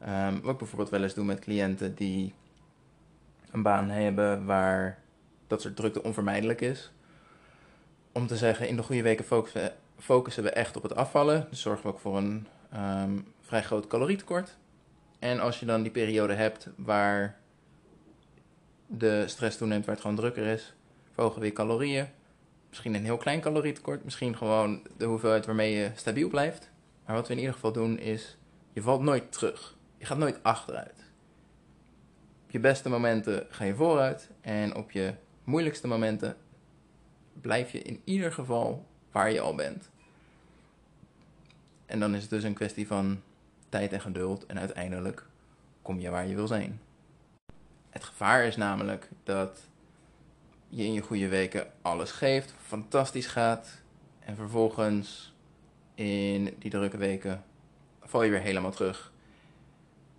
Um, 0.08 0.42
wat 0.42 0.52
ik 0.52 0.58
bijvoorbeeld 0.58 0.90
wel 0.90 1.04
eens 1.04 1.14
doe 1.14 1.26
met 1.26 1.40
cliënten 1.40 1.96
die 1.96 2.34
een 3.52 3.62
baan 3.62 3.90
hebben 3.90 4.46
waar 4.46 5.00
dat 5.48 5.62
soort 5.62 5.76
drukte 5.76 6.04
onvermijdelijk 6.04 6.62
is. 6.62 6.92
Om 8.12 8.28
te 8.28 8.38
zeggen, 8.38 8.68
in 8.68 8.76
de 8.76 8.84
goede 8.84 9.02
weken 9.02 9.26
focussen, 9.98 10.44
we 10.44 10.50
echt 10.50 10.78
op 10.78 10.84
het 10.84 10.96
afvallen. 10.96 11.48
Dus 11.50 11.62
zorgen 11.62 11.84
we 11.84 11.90
ook 11.90 12.00
voor 12.00 12.18
een 12.18 12.48
um, 12.76 13.28
vrij 13.42 13.64
groot 13.64 13.88
calorietekort. 13.88 14.58
En 15.20 15.40
als 15.40 15.60
je 15.60 15.66
dan 15.66 15.82
die 15.82 15.92
periode 15.92 16.34
hebt 16.34 16.70
waar 16.76 17.38
de 18.88 19.28
stress 19.28 19.58
toeneemt, 19.58 19.86
waar 19.86 19.94
het 19.94 20.04
gewoon 20.04 20.18
drukker 20.18 20.46
is, 20.46 20.74
verhogen 21.12 21.40
we 21.40 21.46
je 21.46 21.54
calorieën. 21.54 22.08
Misschien 22.70 22.94
een 22.94 23.04
heel 23.04 23.18
klein 23.18 23.42
calorietekort, 23.42 24.04
misschien 24.04 24.38
gewoon 24.38 24.82
de 24.98 25.06
hoeveelheid 25.06 25.46
waarmee 25.46 25.74
je 25.74 25.92
stabiel 25.96 26.30
blijft. 26.30 26.70
Maar 27.06 27.16
wat 27.16 27.28
we 27.28 27.34
in 27.34 27.40
ieder 27.40 27.54
geval 27.54 27.72
doen 27.72 28.00
is, 28.00 28.38
je 28.74 28.82
valt 28.82 29.02
nooit 29.02 29.32
terug. 29.32 29.76
Je 29.98 30.06
gaat 30.06 30.18
nooit 30.18 30.44
achteruit. 30.44 31.06
Op 32.44 32.52
je 32.52 32.60
beste 32.60 32.90
momenten 32.90 33.46
ga 33.50 33.64
je 33.64 33.76
vooruit 33.76 34.30
en 34.42 34.76
op 34.76 34.92
je 34.92 35.14
moeilijkste 35.44 35.88
momenten 35.88 36.38
blijf 37.42 37.72
je 37.72 37.82
in 37.82 38.02
ieder 38.04 38.34
geval 38.34 38.86
waar 39.12 39.32
je 39.32 39.40
al 39.40 39.56
bent. 39.56 39.90
En 41.86 42.00
dan 42.00 42.16
is 42.16 42.22
het 42.22 42.30
dus 42.30 42.44
een 42.44 42.54
kwestie 42.54 42.88
van 42.88 43.22
tijd 43.70 43.94
en 43.94 44.02
geduld 44.02 44.46
en 44.46 44.60
uiteindelijk 44.60 45.26
kom 45.82 46.00
je 46.00 46.10
waar 46.10 46.28
je 46.28 46.36
wil 46.36 46.48
zijn. 46.48 46.82
Het 47.90 48.04
gevaar 48.04 48.46
is 48.46 48.56
namelijk 48.56 49.10
dat 49.24 49.60
je 50.70 50.84
in 50.84 50.94
je 50.94 51.02
goede 51.02 51.28
weken 51.28 51.68
alles 51.82 52.12
geeft, 52.12 52.54
fantastisch 52.66 53.28
gaat 53.28 53.82
en 54.20 54.36
vervolgens 54.36 55.34
in 55.96 56.56
die 56.60 56.72
drukke 56.72 56.98
weken 56.98 57.44
val 58.02 58.24
je 58.24 58.30
weer 58.30 58.40
helemaal 58.40 58.72
terug. 58.72 59.12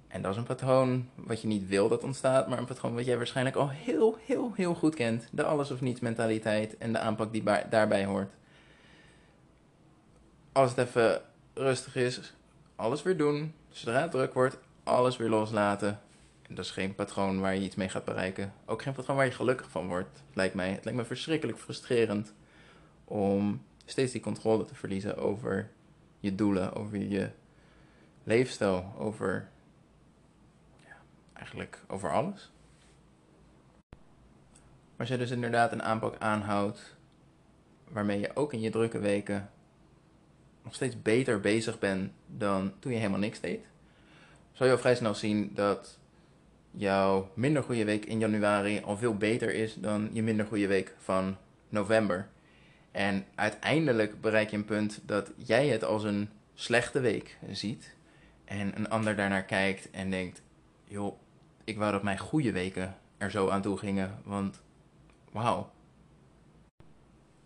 En 0.09 0.23
dat 0.23 0.33
is 0.33 0.37
een 0.38 0.45
patroon 0.45 1.09
wat 1.14 1.40
je 1.40 1.49
niet 1.49 1.69
wil 1.69 1.88
dat 1.88 2.05
ontstaat, 2.05 2.49
maar 2.49 2.59
een 2.59 2.64
patroon 2.64 2.95
wat 2.95 3.05
jij 3.05 3.17
waarschijnlijk 3.17 3.57
al 3.57 3.69
heel, 3.69 4.19
heel, 4.25 4.52
heel 4.55 4.75
goed 4.75 4.95
kent. 4.95 5.28
De 5.31 5.45
alles 5.45 5.71
of 5.71 5.81
niets 5.81 6.00
mentaliteit 6.00 6.78
en 6.78 6.93
de 6.93 6.99
aanpak 6.99 7.33
die 7.33 7.43
daarbij 7.71 8.05
hoort. 8.05 8.33
Als 10.52 10.71
het 10.71 10.78
even 10.78 11.23
rustig 11.55 11.97
is, 11.97 12.35
alles 12.76 13.02
weer 13.02 13.17
doen. 13.17 13.55
Zodra 13.69 14.00
het 14.00 14.11
druk 14.11 14.35
wordt, 14.35 14.59
alles 14.83 15.17
weer 15.17 15.28
loslaten. 15.28 16.00
Dat 16.49 16.64
is 16.64 16.71
geen 16.71 16.95
patroon 16.95 17.40
waar 17.40 17.55
je 17.55 17.61
iets 17.61 17.76
mee 17.76 17.88
gaat 17.88 18.05
bereiken. 18.05 18.52
Ook 18.64 18.83
geen 18.83 18.93
patroon 18.93 19.17
waar 19.17 19.25
je 19.25 19.31
gelukkig 19.31 19.71
van 19.71 19.87
wordt, 19.87 20.23
lijkt 20.33 20.55
mij. 20.55 20.71
Het 20.71 20.85
lijkt 20.85 20.99
me 20.99 21.05
verschrikkelijk 21.05 21.59
frustrerend 21.59 22.35
om 23.05 23.62
steeds 23.85 24.12
die 24.12 24.21
controle 24.21 24.64
te 24.64 24.75
verliezen 24.75 25.17
over 25.17 25.71
je 26.21 26.35
doelen, 26.35 26.75
over 26.75 26.99
je 26.99 27.31
leefstijl, 28.25 28.95
over 28.99 29.49
ja, 30.87 30.97
eigenlijk 31.33 31.81
over 31.87 32.12
alles. 32.12 32.50
Maar 34.90 35.07
als 35.07 35.09
je 35.09 35.17
dus 35.17 35.31
inderdaad 35.31 35.73
een 35.73 35.83
aanpak 35.83 36.17
aanhoudt 36.19 36.97
waarmee 37.88 38.21
je 38.21 38.37
ook 38.37 38.52
in 38.52 38.61
je 38.61 38.71
drukke 38.71 38.99
weken 38.99 39.50
nog 40.62 40.75
steeds 40.75 41.02
beter 41.02 41.40
bezig 41.40 41.78
bent 41.78 42.12
dan 42.26 42.73
toen 42.78 42.93
je 42.93 42.99
helemaal 42.99 43.19
niks 43.19 43.40
deed, 43.40 43.67
zal 44.52 44.67
je 44.67 44.73
al 44.73 44.78
vrij 44.78 44.95
snel 44.95 45.14
zien 45.14 45.50
dat 45.55 45.99
jouw 46.70 47.30
minder 47.34 47.62
goede 47.62 47.84
week 47.84 48.04
in 48.04 48.18
januari 48.18 48.80
al 48.80 48.96
veel 48.96 49.16
beter 49.16 49.54
is 49.54 49.75
dan 49.75 50.10
je 50.12 50.22
minder 50.22 50.46
goede 50.46 50.66
week 50.66 50.94
van 50.98 51.37
november. 51.68 52.28
En 52.90 53.25
uiteindelijk 53.34 54.20
bereik 54.20 54.50
je 54.50 54.56
een 54.56 54.64
punt 54.64 55.00
dat 55.06 55.32
jij 55.37 55.68
het 55.68 55.84
als 55.84 56.04
een 56.04 56.28
slechte 56.54 57.00
week 57.00 57.38
ziet. 57.50 57.96
En 58.44 58.76
een 58.76 58.88
ander 58.88 59.16
daarnaar 59.16 59.44
kijkt 59.44 59.90
en 59.90 60.10
denkt: 60.10 60.42
joh, 60.84 61.18
ik 61.64 61.78
wou 61.78 61.92
dat 61.92 62.02
mijn 62.02 62.18
goede 62.18 62.52
weken 62.52 62.96
er 63.18 63.30
zo 63.30 63.48
aan 63.48 63.62
toe 63.62 63.78
gingen, 63.78 64.18
want 64.25 64.62
wauw. 65.32 65.70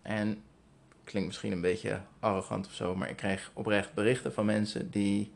En 0.01 0.43
klinkt 1.03 1.27
misschien 1.27 1.51
een 1.51 1.61
beetje 1.61 2.01
arrogant 2.19 2.65
of 2.65 2.73
zo, 2.73 2.95
maar 2.95 3.09
ik 3.09 3.15
krijg 3.15 3.51
oprecht 3.53 3.93
berichten 3.93 4.33
van 4.33 4.45
mensen 4.45 4.91
die 4.91 5.31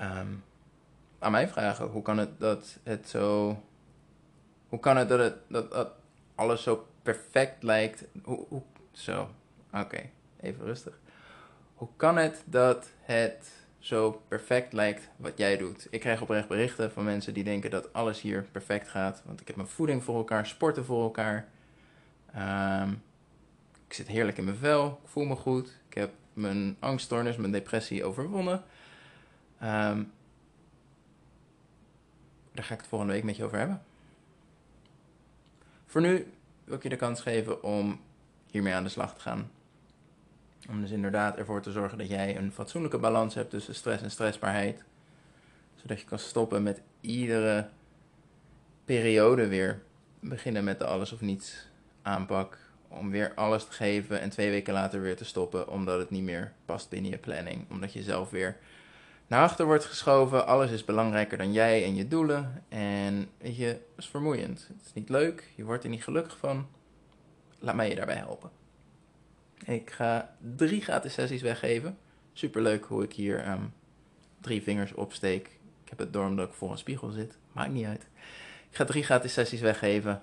um, 0.00 0.42
aan 1.18 1.32
mij 1.32 1.48
vragen: 1.48 1.86
hoe 1.86 2.02
kan 2.02 2.18
het 2.18 2.40
dat 2.40 2.78
het 2.82 3.08
zo. 3.08 3.56
Hoe 4.68 4.80
kan 4.80 4.96
het 4.96 5.08
dat, 5.08 5.18
het, 5.18 5.36
dat, 5.48 5.70
dat 5.70 5.92
alles 6.34 6.62
zo 6.62 6.86
perfect 7.02 7.62
lijkt? 7.62 8.04
Hoe, 8.22 8.46
hoe 8.48 8.62
zo, 8.92 9.28
oké, 9.72 10.10
even 10.40 10.64
rustig. 10.64 10.98
Hoe 11.74 11.88
kan 11.96 12.16
het 12.16 12.42
dat 12.46 12.90
het 13.00 13.52
zo 13.78 14.22
perfect 14.28 14.72
lijkt 14.72 15.08
wat 15.16 15.38
jij 15.38 15.56
doet? 15.56 15.86
Ik 15.90 16.00
krijg 16.00 16.20
oprecht 16.20 16.48
berichten 16.48 16.92
van 16.92 17.04
mensen 17.04 17.34
die 17.34 17.44
denken 17.44 17.70
dat 17.70 17.92
alles 17.92 18.20
hier 18.20 18.46
perfect 18.52 18.88
gaat. 18.88 19.22
Want 19.24 19.40
ik 19.40 19.46
heb 19.46 19.56
mijn 19.56 19.68
voeding 19.68 20.04
voor 20.04 20.16
elkaar, 20.16 20.46
sporten 20.46 20.84
voor 20.84 21.02
elkaar. 21.02 21.48
Um, 22.36 23.02
ik 23.86 23.92
zit 23.94 24.06
heerlijk 24.06 24.38
in 24.38 24.44
mijn 24.44 24.56
vel, 24.56 25.00
ik 25.02 25.08
voel 25.08 25.24
me 25.24 25.36
goed. 25.36 25.80
Ik 25.88 25.94
heb 25.94 26.10
mijn 26.32 26.76
angststoornis, 26.78 27.36
mijn 27.36 27.52
depressie 27.52 28.04
overwonnen. 28.04 28.62
Um, 29.62 30.12
daar 32.54 32.64
ga 32.64 32.74
ik 32.74 32.80
het 32.80 32.88
volgende 32.88 33.12
week 33.12 33.24
met 33.24 33.36
je 33.36 33.44
over 33.44 33.58
hebben. 33.58 33.82
Voor 35.86 36.00
nu 36.00 36.32
wil 36.64 36.76
ik 36.76 36.82
je 36.82 36.88
de 36.88 36.96
kans 36.96 37.20
geven 37.20 37.62
om 37.62 38.00
hiermee 38.50 38.74
aan 38.74 38.82
de 38.82 38.88
slag 38.88 39.14
te 39.14 39.20
gaan. 39.20 39.50
Om 40.68 40.80
dus 40.80 40.90
inderdaad 40.90 41.36
ervoor 41.36 41.60
te 41.62 41.72
zorgen 41.72 41.98
dat 41.98 42.08
jij 42.08 42.36
een 42.36 42.52
fatsoenlijke 42.52 42.98
balans 42.98 43.34
hebt 43.34 43.50
tussen 43.50 43.74
stress 43.74 44.02
en 44.02 44.10
stressbaarheid. 44.10 44.84
Zodat 45.74 46.00
je 46.00 46.06
kan 46.06 46.18
stoppen 46.18 46.62
met 46.62 46.80
iedere 47.00 47.68
periode 48.84 49.48
weer 49.48 49.82
beginnen 50.20 50.64
met 50.64 50.78
de 50.78 50.84
alles 50.84 51.12
of 51.12 51.20
niets 51.20 51.66
aanpak 52.02 52.58
om 52.88 53.10
weer 53.10 53.34
alles 53.34 53.64
te 53.64 53.72
geven 53.72 54.20
en 54.20 54.30
twee 54.30 54.50
weken 54.50 54.72
later 54.72 55.00
weer 55.00 55.16
te 55.16 55.24
stoppen, 55.24 55.68
omdat 55.68 55.98
het 55.98 56.10
niet 56.10 56.22
meer 56.22 56.52
past 56.64 56.88
binnen 56.88 57.10
je 57.10 57.18
planning. 57.18 57.70
Omdat 57.70 57.92
je 57.92 58.02
zelf 58.02 58.30
weer 58.30 58.56
naar 59.26 59.42
achter 59.42 59.66
wordt 59.66 59.84
geschoven. 59.84 60.46
Alles 60.46 60.70
is 60.70 60.84
belangrijker 60.84 61.38
dan 61.38 61.52
jij 61.52 61.84
en 61.84 61.94
je 61.94 62.08
doelen. 62.08 62.64
En 62.68 63.28
weet 63.38 63.56
je, 63.56 63.66
het 63.66 63.80
is 63.96 64.06
vermoeiend. 64.06 64.66
Het 64.68 64.86
is 64.86 64.92
niet 64.92 65.08
leuk, 65.08 65.52
je 65.54 65.64
wordt 65.64 65.84
er 65.84 65.90
niet 65.90 66.04
gelukkig 66.04 66.36
van. 66.36 66.66
Laat 67.58 67.74
mij 67.74 67.88
je 67.88 67.94
daarbij 67.94 68.16
helpen. 68.16 68.50
Ik 69.64 69.90
ga 69.90 70.36
drie 70.56 70.80
gratis 70.80 71.12
sessies 71.12 71.42
weggeven. 71.42 71.98
Superleuk 72.32 72.84
hoe 72.84 73.02
ik 73.02 73.12
hier 73.12 73.48
um, 73.48 73.72
drie 74.40 74.62
vingers 74.62 74.94
opsteek. 74.94 75.46
Ik 75.84 75.88
heb 75.88 75.98
het 75.98 76.12
door 76.12 76.26
omdat 76.26 76.48
ik 76.48 76.54
voor 76.54 76.70
een 76.70 76.78
spiegel 76.78 77.10
zit. 77.10 77.38
Maakt 77.52 77.72
niet 77.72 77.86
uit. 77.86 78.06
Ik 78.70 78.76
ga 78.76 78.84
drie 78.84 79.02
gratis 79.02 79.32
sessies 79.32 79.60
weggeven 79.60 80.22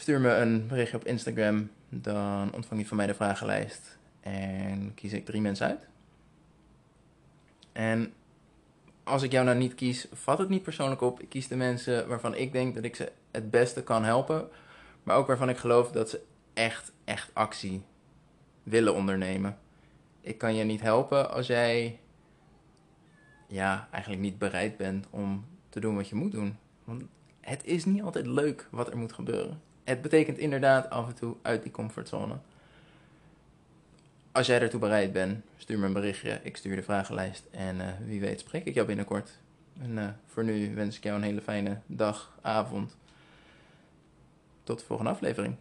Stuur 0.00 0.20
me 0.20 0.34
een 0.34 0.66
berichtje 0.66 0.96
op 0.96 1.06
Instagram, 1.06 1.70
dan 1.88 2.52
ontvang 2.54 2.80
je 2.80 2.86
van 2.86 2.96
mij 2.96 3.06
de 3.06 3.14
vragenlijst 3.14 3.98
en 4.20 4.94
kies 4.94 5.12
ik 5.12 5.24
drie 5.24 5.40
mensen 5.40 5.66
uit. 5.66 5.86
En 7.72 8.12
als 9.04 9.22
ik 9.22 9.32
jou 9.32 9.44
nou 9.44 9.58
niet 9.58 9.74
kies, 9.74 10.06
vat 10.12 10.38
het 10.38 10.48
niet 10.48 10.62
persoonlijk 10.62 11.00
op. 11.00 11.20
Ik 11.20 11.28
kies 11.28 11.48
de 11.48 11.56
mensen 11.56 12.08
waarvan 12.08 12.34
ik 12.34 12.52
denk 12.52 12.74
dat 12.74 12.84
ik 12.84 12.96
ze 12.96 13.12
het 13.30 13.50
beste 13.50 13.82
kan 13.82 14.04
helpen, 14.04 14.48
maar 15.02 15.16
ook 15.16 15.26
waarvan 15.26 15.48
ik 15.48 15.56
geloof 15.56 15.90
dat 15.90 16.10
ze 16.10 16.20
echt, 16.54 16.92
echt 17.04 17.30
actie 17.32 17.82
willen 18.62 18.94
ondernemen. 18.94 19.58
Ik 20.20 20.38
kan 20.38 20.54
je 20.54 20.64
niet 20.64 20.80
helpen 20.80 21.30
als 21.30 21.46
jij 21.46 22.00
ja, 23.46 23.88
eigenlijk 23.90 24.22
niet 24.22 24.38
bereid 24.38 24.76
bent 24.76 25.06
om 25.10 25.44
te 25.68 25.80
doen 25.80 25.96
wat 25.96 26.08
je 26.08 26.14
moet 26.14 26.32
doen. 26.32 26.56
Want 26.84 27.02
het 27.40 27.64
is 27.64 27.84
niet 27.84 28.02
altijd 28.02 28.26
leuk 28.26 28.68
wat 28.70 28.90
er 28.90 28.98
moet 28.98 29.12
gebeuren. 29.12 29.60
Het 29.84 30.02
betekent 30.02 30.38
inderdaad 30.38 30.90
af 30.90 31.08
en 31.08 31.14
toe 31.14 31.36
uit 31.42 31.62
die 31.62 31.72
comfortzone. 31.72 32.34
Als 34.32 34.46
jij 34.46 34.60
ertoe 34.60 34.80
bereid 34.80 35.12
bent, 35.12 35.44
stuur 35.56 35.78
me 35.78 35.86
een 35.86 35.92
berichtje. 35.92 36.40
Ik 36.42 36.56
stuur 36.56 36.76
de 36.76 36.82
vragenlijst. 36.82 37.46
En 37.50 37.76
uh, 37.76 37.86
wie 38.04 38.20
weet 38.20 38.40
spreek 38.40 38.64
ik 38.64 38.74
jou 38.74 38.86
binnenkort. 38.86 39.30
En 39.80 39.90
uh, 39.90 40.08
voor 40.26 40.44
nu 40.44 40.74
wens 40.74 40.96
ik 40.96 41.02
jou 41.02 41.16
een 41.16 41.22
hele 41.22 41.40
fijne 41.40 41.78
dag, 41.86 42.38
avond. 42.40 42.96
Tot 44.62 44.78
de 44.78 44.84
volgende 44.84 45.10
aflevering. 45.10 45.56